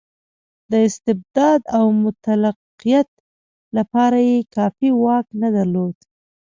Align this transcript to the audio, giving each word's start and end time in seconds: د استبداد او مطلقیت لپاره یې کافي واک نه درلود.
د 0.71 0.73
استبداد 0.87 1.61
او 1.77 1.85
مطلقیت 2.03 3.09
لپاره 3.77 4.17
یې 4.29 4.39
کافي 4.55 4.89
واک 5.03 5.25
نه 5.41 5.49
درلود. 5.55 5.95